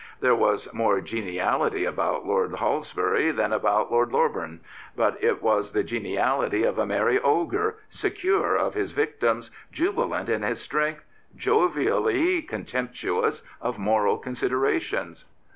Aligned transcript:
There 0.19 0.33
was 0.33 0.67
more 0.73 0.99
geniality 0.99 1.85
about 1.85 2.25
Lord 2.25 2.53
Halsbury 2.53 3.29
than 3.31 3.53
about 3.53 3.91
Lord 3.91 4.09
Loreburn. 4.09 4.61
But 4.95 5.23
it 5.23 5.43
was 5.43 5.73
the 5.73 5.83
geniality 5.83 6.63
of 6.63 6.79
a 6.79 6.87
merry 6.87 7.19
ogre, 7.19 7.77
secure 7.91 8.55
of 8.55 8.73
his 8.73 8.93
victims, 8.93 9.51
jubilant 9.71 10.27
in 10.27 10.41
his 10.41 10.59
strength, 10.59 11.05
jovially 11.37 12.41
contemptuous 12.41 13.43
of 13.61 13.77
moral 13.77 14.17
considera 14.19 14.81
tions. 14.81 15.25